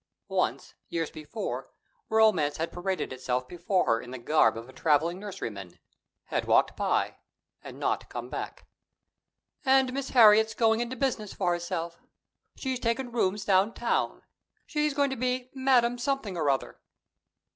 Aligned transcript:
Once, 0.29 0.73
years 0.89 1.11
before, 1.11 1.69
romance 2.09 2.57
had 2.57 2.71
paraded 2.71 3.13
itself 3.13 3.47
before 3.47 3.85
her 3.85 4.01
in 4.01 4.09
the 4.09 4.17
garb 4.17 4.57
of 4.57 4.67
a 4.67 4.73
traveling 4.73 5.19
nurseryman 5.19 5.77
had 6.23 6.45
walked 6.45 6.75
by 6.75 7.17
and 7.63 7.79
not 7.79 8.09
come 8.09 8.27
back. 8.27 8.65
"And 9.63 9.93
Miss 9.93 10.09
Harriet's 10.09 10.55
going 10.55 10.79
into 10.79 10.95
business 10.95 11.33
for 11.33 11.51
herself. 11.53 12.01
She's 12.55 12.79
taken 12.79 13.11
rooms 13.11 13.45
downtown; 13.45 14.23
she's 14.65 14.95
going 14.95 15.11
to 15.11 15.15
be 15.15 15.51
Madame 15.53 15.99
Something 15.99 16.35
or 16.35 16.49
other." 16.49 16.79